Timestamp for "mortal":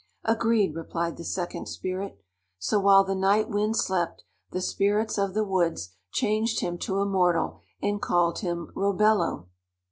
7.05-7.61